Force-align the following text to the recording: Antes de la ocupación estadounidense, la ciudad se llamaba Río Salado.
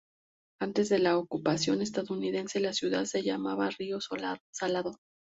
Antes 0.59 0.89
de 0.89 0.97
la 0.97 1.15
ocupación 1.19 1.79
estadounidense, 1.83 2.59
la 2.59 2.73
ciudad 2.73 3.03
se 3.05 3.21
llamaba 3.21 3.69
Río 3.69 3.99
Salado. 4.51 4.95